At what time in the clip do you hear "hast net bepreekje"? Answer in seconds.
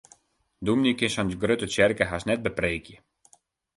2.13-2.97